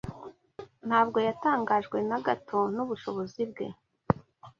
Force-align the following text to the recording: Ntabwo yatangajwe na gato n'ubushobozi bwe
Ntabwo 0.87 1.17
yatangajwe 1.27 1.97
na 2.09 2.17
gato 2.25 2.59
n'ubushobozi 2.75 3.41
bwe 3.51 3.67